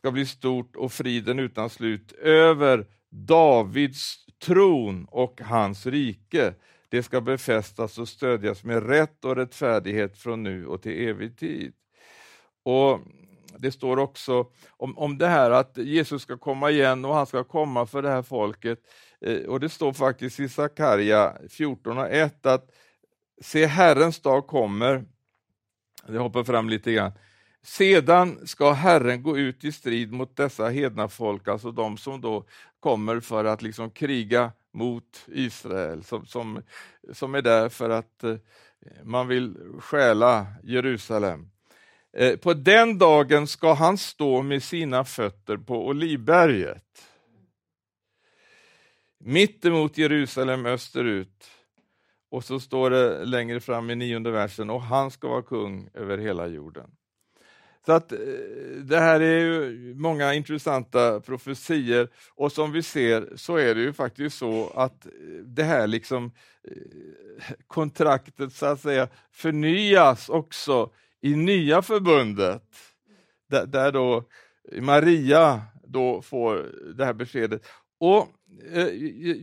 [0.00, 6.54] ska bli stort och friden utan slut över Davids tron och hans rike.
[6.88, 11.72] det ska befästas och stödjas med rätt och rättfärdighet från nu och till evig tid.
[12.62, 13.00] Och
[13.58, 17.44] Det står också om, om det här att Jesus ska komma igen och han ska
[17.44, 18.78] komma för det här folket.
[19.20, 22.70] Eh, och Det står faktiskt i Sakarja 14.1 att
[23.42, 25.04] se Herrens dag kommer,
[26.06, 27.12] jag hoppar fram lite grann,
[27.62, 32.44] sedan ska Herren gå ut i strid mot dessa hedna folk, alltså de som då
[32.80, 36.62] kommer för att liksom kriga mot Israel, som, som,
[37.12, 38.36] som är där för att eh,
[39.04, 41.50] man vill stjäla Jerusalem.
[42.12, 46.84] Eh, på den dagen ska han stå med sina fötter på Olivberget.
[49.18, 51.50] Mitt emot Jerusalem österut.
[52.30, 56.18] Och så står det längre fram i nionde versen, och han ska vara kung över
[56.18, 56.90] hela jorden.
[57.86, 58.18] Så att eh,
[58.82, 63.92] det här är ju många intressanta profetier och som vi ser så är det ju
[63.92, 65.12] faktiskt så att eh,
[65.44, 66.32] det här liksom
[66.64, 70.90] eh, kontraktet så att säga förnyas också
[71.20, 72.62] i nya förbundet,
[73.50, 74.24] där, där då
[74.80, 77.62] Maria då får det här beskedet.
[78.00, 78.28] Och
[78.72, 78.88] eh,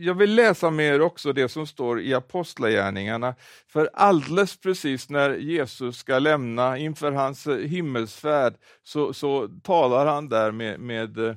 [0.04, 3.34] Jag vill läsa med er också det som står i Apostlagärningarna,
[3.66, 10.28] för alldeles precis när Jesus ska lämna inför hans eh, himmelsfärd, så, så talar han
[10.28, 11.34] där med, med eh,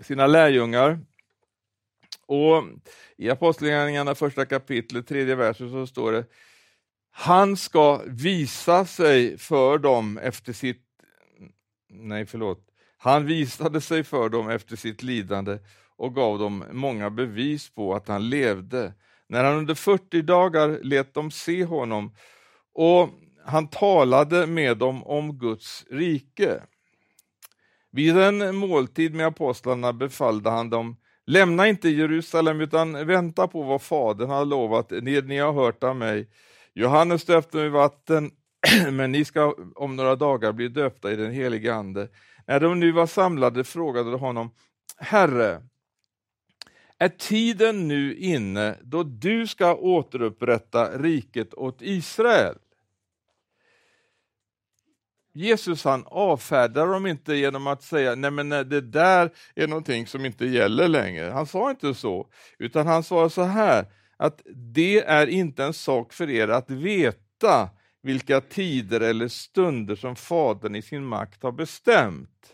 [0.00, 0.98] sina lärjungar.
[2.26, 2.64] Och
[3.16, 6.24] I Apostlagärningarna första kapitlet, tredje versen, så står det
[7.14, 10.82] han ska visa sig för dem efter sitt...
[11.90, 12.66] Nej, förlåt.
[12.96, 15.58] Han visade sig för dem efter sitt lidande
[15.96, 18.92] och gav dem många bevis på att han levde.
[19.28, 22.14] När han under 40 dagar lät dem se honom
[22.74, 23.08] och
[23.44, 26.62] han talade med dem om Guds rike.
[27.90, 33.82] Vid en måltid med apostlarna befallde han dem Lämna inte Jerusalem utan vänta på vad
[33.82, 36.28] Fadern har lovat, det ni har hört av mig.
[36.74, 38.30] Johannes döpte med vatten,
[38.90, 42.08] men ni ska om några dagar bli döpta i den helige Ande.
[42.46, 44.50] När de nu var samlade frågade de honom,
[44.98, 45.62] Herre,
[47.02, 52.58] är tiden nu inne då du ska återupprätta riket åt Israel?
[55.34, 60.24] Jesus han avfärdar dem inte genom att säga nej men det där är någonting som
[60.24, 61.30] inte gäller längre.
[61.30, 63.86] Han sa inte så, utan han sa så här,
[64.16, 67.70] att det är inte en sak för er att veta
[68.02, 72.52] vilka tider eller stunder som Fadern i sin makt har bestämt.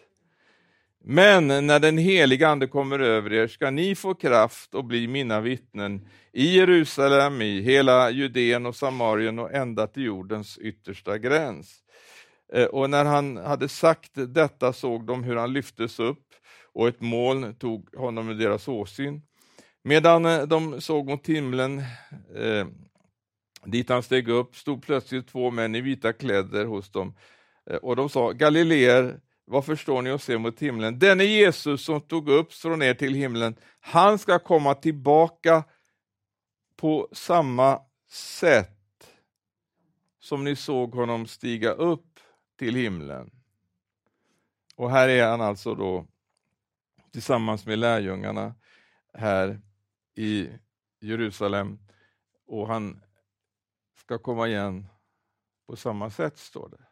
[1.11, 5.41] Men när den heliga Ande kommer över er ska ni få kraft och bli mina
[5.41, 11.83] vittnen i Jerusalem, i hela Judeen och Samarien och ända till jordens yttersta gräns.
[12.53, 16.27] Eh, och när han hade sagt detta såg de hur han lyftes upp
[16.73, 19.23] och ett moln tog honom ur deras åsyn.
[19.85, 21.79] Medan eh, de såg mot himlen,
[22.37, 22.67] eh,
[23.65, 27.15] dit han steg upp, stod plötsligt två män i vita kläder hos dem.
[27.71, 30.99] Eh, och de sa, Galileer, varför står ni och ser mot himlen?
[30.99, 35.65] Denne Jesus som tog upp från er till himlen, han ska komma tillbaka
[36.77, 39.11] på samma sätt
[40.21, 42.21] som ni såg honom stiga upp
[42.59, 43.31] till himlen.
[44.77, 46.07] Och här är han alltså då
[47.13, 48.55] tillsammans med lärjungarna
[49.13, 49.61] här
[50.15, 50.49] i
[51.01, 51.79] Jerusalem
[52.47, 53.01] och han
[53.97, 54.87] ska komma igen
[55.67, 56.88] på samma sätt, står det.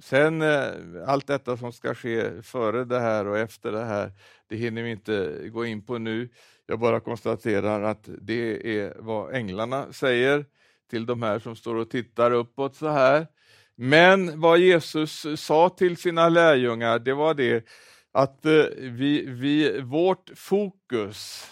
[0.00, 0.72] Sen eh,
[1.06, 4.12] allt detta som ska ske före det här och efter det här,
[4.48, 6.28] det hinner vi inte gå in på nu.
[6.66, 10.46] Jag bara konstaterar att det är vad änglarna säger
[10.90, 13.26] till de här som står och tittar uppåt så här.
[13.74, 17.66] Men vad Jesus sa till sina lärjungar, det var det
[18.12, 21.50] att eh, vi, vi, vårt fokus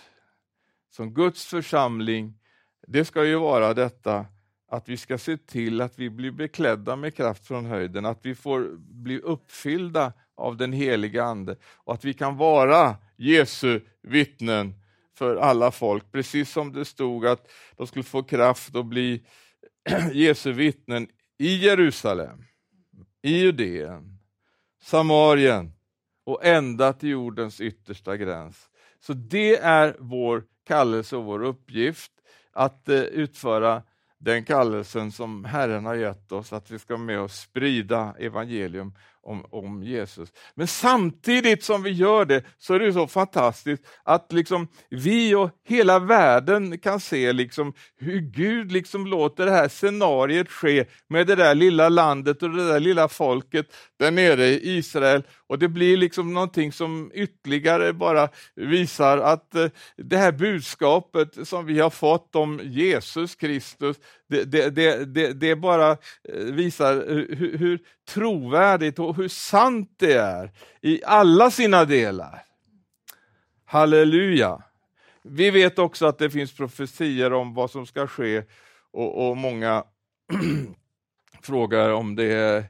[0.91, 2.39] som Guds församling,
[2.87, 4.27] det ska ju vara detta
[4.73, 8.35] att vi ska se till att vi blir beklädda med kraft från höjden, att vi
[8.35, 14.75] får bli uppfyllda av den heliga Ande och att vi kan vara Jesu vittnen
[15.15, 19.23] för alla folk, precis som det stod att de skulle få kraft att bli
[20.13, 22.45] Jesu vittnen i Jerusalem,
[23.23, 24.19] i Judeen,
[24.83, 25.73] Samarien,
[26.25, 28.69] och ända till jordens yttersta gräns.
[29.01, 32.13] Så det är vår kallelse och vår uppgift
[32.53, 33.83] att eh, utföra
[34.25, 38.93] den kallelsen som Herren har gett oss, att vi ska med och sprida evangelium
[39.23, 40.33] om, om Jesus.
[40.55, 45.51] Men samtidigt som vi gör det så är det så fantastiskt att liksom vi och
[45.65, 51.35] hela världen kan se liksom hur Gud liksom låter det här scenariet ske med det
[51.35, 53.67] där lilla landet och det där lilla folket
[53.99, 55.23] där nere i Israel.
[55.53, 61.67] Och det blir liksom någonting som ytterligare bara visar att eh, det här budskapet som
[61.67, 63.97] vi har fått om Jesus Kristus,
[64.29, 65.97] det, det, det, det bara eh,
[66.35, 67.79] visar hur, hur
[68.09, 70.51] trovärdigt och hur sant det är
[70.81, 72.43] i alla sina delar.
[73.65, 74.63] Halleluja!
[75.23, 78.43] Vi vet också att det finns profetier om vad som ska ske
[78.93, 79.85] och, och många
[81.43, 82.65] frågar om det är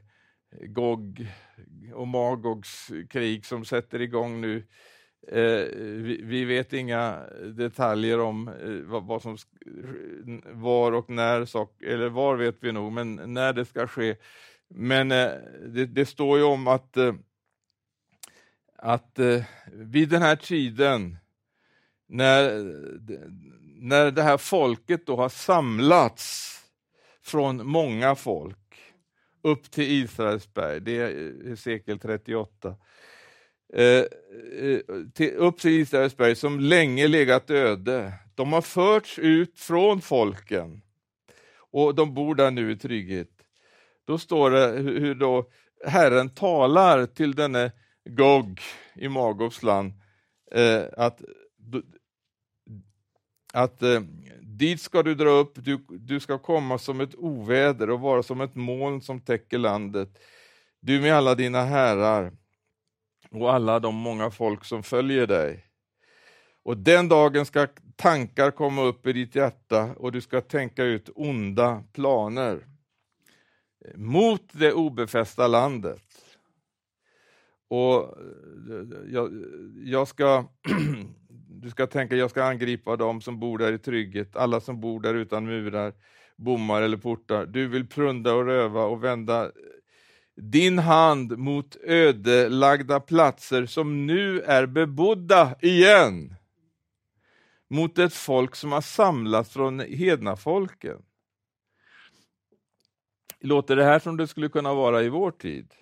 [0.61, 1.27] Gog
[1.93, 4.63] och Magogs krig som sätter igång nu.
[5.27, 5.65] Eh,
[6.23, 7.19] vi, vet inga
[7.55, 9.37] detaljer om eh, vad, som
[10.45, 11.41] var och när,
[11.85, 14.15] eller var vet vi nog, men när det ska ske.
[14.67, 15.31] Men eh,
[15.67, 16.97] det, det, står ju om att,
[18.77, 19.19] att
[19.71, 21.17] vid den här tiden,
[22.07, 22.63] när,
[23.81, 26.49] när det här folket då har samlats
[27.21, 28.62] från många folk
[29.43, 32.75] upp till Israels berg, det är eh, sekel 38,
[33.73, 34.79] eh, eh,
[35.13, 38.13] till, upp till Israels berg som länge legat öde.
[38.35, 40.81] De har förts ut från folken
[41.71, 43.29] och de bor där nu i trygghet.
[44.05, 45.49] Då står det hur då
[45.85, 47.71] Herren talar till denne
[48.09, 48.61] Gog
[48.95, 49.93] i Magobs land
[50.51, 51.21] eh, att,
[53.53, 54.01] att eh,
[54.57, 58.41] dit ska du dra upp, du, du ska komma som ett oväder och vara som
[58.41, 60.09] ett moln som täcker landet.
[60.79, 62.31] Du med alla dina herrar
[63.31, 65.65] och alla de många folk som följer dig.
[66.63, 71.09] Och den dagen ska tankar komma upp i ditt hjärta och du ska tänka ut
[71.15, 72.67] onda planer
[73.95, 76.03] mot det obefästa landet.
[77.67, 79.45] Och eh, jag,
[79.75, 80.45] jag ska,
[81.63, 84.99] du ska tänka, jag ska angripa dem som bor där i trygghet, alla som bor
[84.99, 85.93] där utan murar,
[86.35, 87.45] bommar eller portar.
[87.45, 89.51] Du vill prunda och röva och vända
[90.35, 96.35] din hand mot ödelagda platser som nu är bebodda igen.
[97.69, 100.97] Mot ett folk som har samlats från hedna folken.
[103.39, 105.73] Låter det här som det skulle kunna vara i vår tid?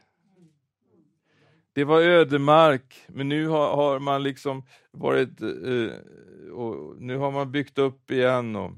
[1.73, 7.51] Det var ödemark, men nu har, har man liksom varit eh, och nu har man
[7.51, 8.71] byggt upp igen och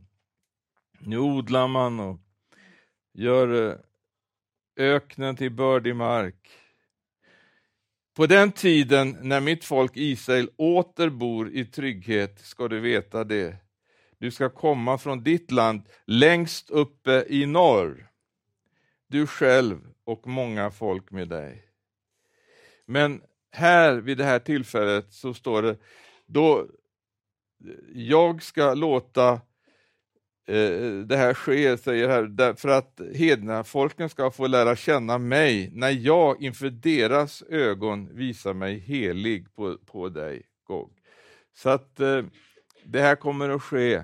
[1.00, 2.20] nu odlar man och
[3.14, 3.76] gör eh,
[4.78, 6.50] öknen till bördig mark.
[8.16, 13.56] På den tiden när mitt folk Israel åter bor i trygghet ska du veta det.
[14.18, 18.10] Du ska komma från ditt land längst uppe i norr
[19.14, 21.73] du själv och många folk med dig.
[22.86, 23.22] Men
[23.52, 25.78] här vid det här tillfället så står det,
[26.26, 26.68] då
[27.94, 29.32] jag ska låta
[30.48, 35.70] eh, det här ske, säger här, för att hedna folken ska få lära känna mig
[35.74, 40.92] när jag inför deras ögon visar mig helig på, på dig, Gog.
[41.56, 42.24] Så att eh,
[42.86, 44.04] det här kommer att ske,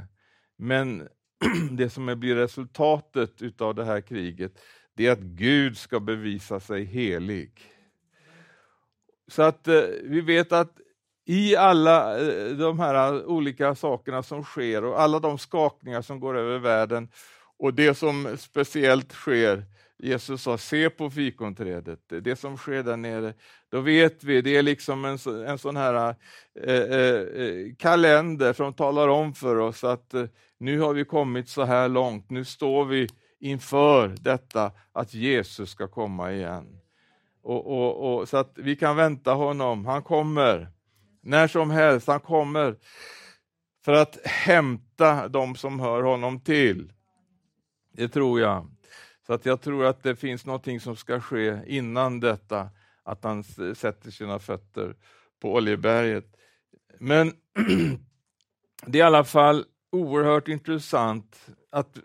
[0.57, 1.07] men
[1.71, 4.59] det som blir resultatet utav det här kriget,
[4.95, 7.51] det är att Gud ska bevisa sig helig.
[9.30, 10.77] Så att eh, vi vet att
[11.25, 16.38] i alla eh, de här olika sakerna som sker och alla de skakningar som går
[16.38, 17.09] över världen
[17.59, 19.63] och det som speciellt sker,
[20.03, 23.34] Jesus sa se på fikonträdet, det som sker där nere,
[23.69, 25.17] då vet vi, det är liksom en,
[25.47, 26.15] en sån här
[26.59, 30.25] eh, eh, eh, kalender som talar om för oss att eh,
[30.57, 33.09] nu har vi kommit så här långt, nu står vi
[33.39, 36.78] inför detta att Jesus ska komma igen.
[37.42, 40.68] Och, och, och, så att vi kan vänta honom, han kommer
[41.22, 42.76] när som helst, han kommer
[43.86, 46.94] för att hämta de som hör honom till.
[47.94, 48.68] Det tror jag.
[49.28, 52.70] Så att jag tror att det finns någonting som ska ske innan detta,
[53.04, 53.44] att han
[53.76, 54.96] sätter sina fötter
[55.42, 56.26] på Oljeberget.
[57.00, 57.34] Men
[58.86, 61.98] det är i alla fall oerhört intressant att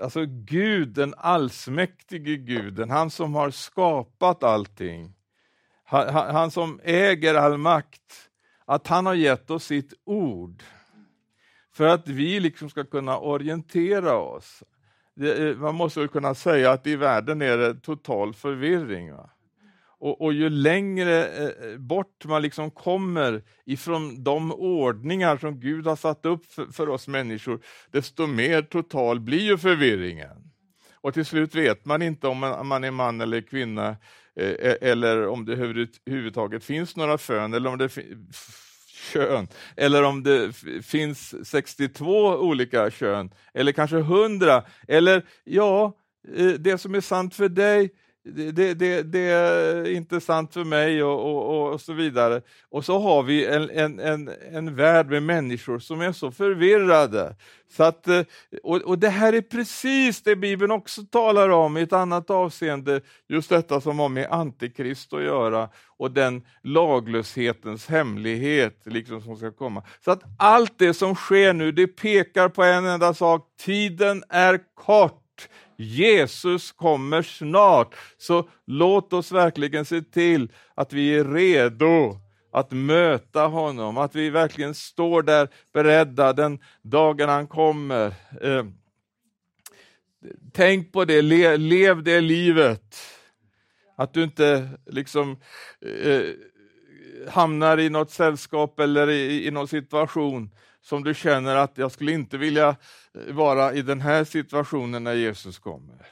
[0.00, 5.14] Alltså Gud, den allsmäktige guden, han som har skapat allting,
[5.84, 8.30] han, han, som äger all makt,
[8.64, 10.62] att han har gett oss sitt ord
[11.72, 14.62] för att vi liksom ska kunna orientera oss.
[15.14, 19.12] Det, eh, man måste väl kunna säga att i världen är det total förvirring.
[19.12, 19.30] Va?
[20.00, 25.96] Och, och, ju längre eh, bort man liksom kommer ifrån de ordningar som Gud har
[25.96, 30.50] satt upp för, för, oss människor, desto mer total blir ju förvirringen.
[30.94, 33.88] Och till slut vet man inte om man, man är man eller kvinna,
[34.36, 37.88] eh, e, eller om det överhuvudtaget finns några fön, eller om det
[39.12, 40.52] kön, eller om det
[40.84, 45.96] finns 62 olika kön, eller kanske 100, eller ja,
[46.36, 47.90] eh, det som är sant för dig
[48.24, 52.42] det, det, det, är intressant för mig och, och, och, så vidare.
[52.68, 57.36] Och så har vi en, en, en, en värld med människor som är så förvirrade.
[57.76, 58.22] Så att, eh,
[58.62, 63.00] och, och det här är precis det Bibeln också talar om i ett annat avseende,
[63.28, 69.52] just detta som har med Antikrist att göra och den laglöshetens hemlighet liksom som ska
[69.52, 69.82] komma.
[70.04, 74.60] Så att allt det som sker nu, det pekar på en enda sak, tiden är
[74.74, 75.16] kort.
[75.80, 82.16] Jesus kommer snart, så låt oss verkligen se till att vi är redo
[82.52, 88.06] att möta honom, att vi verkligen står där beredda den dagen han kommer.
[88.42, 88.64] Eh,
[90.52, 92.96] tänk på det, Le, lev det livet.
[93.96, 95.40] Att du inte liksom
[96.04, 96.22] eh,
[97.28, 100.50] hamnar i något sällskap eller i, i någon situation
[100.82, 105.14] som du känner att jag skulle inte vilja eh, vara i den här situationen när
[105.14, 106.06] Jesus kommer.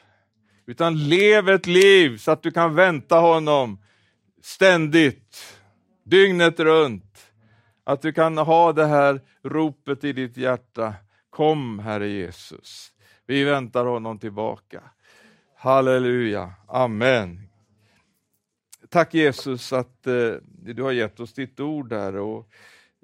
[0.67, 3.79] Utan lev ett liv så att du kan vänta honom
[4.43, 5.59] ständigt,
[6.05, 7.33] dygnet runt.
[7.85, 10.95] Att du kan ha det här ropet i ditt hjärta.
[11.31, 12.93] Kom Herre Jesus.
[13.27, 14.83] Vi väntar honom tillbaka.
[15.57, 17.49] Halleluja, amen.
[18.89, 22.51] Tack Jesus att eh, du har gett oss ditt ord där och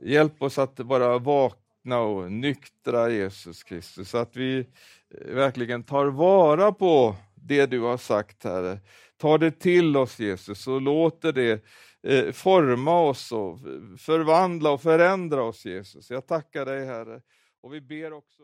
[0.05, 6.07] Hjälp oss att vara vakna och nyktra Jesus Kristus, så att vi eh, verkligen tar
[6.07, 8.79] vara på det du har sagt, Herre.
[9.17, 11.65] Ta det till oss Jesus och låter det
[12.03, 13.59] eh, forma oss och
[13.99, 16.11] förvandla och förändra oss Jesus.
[16.11, 17.21] Jag tackar dig Herre
[17.63, 18.43] och vi ber också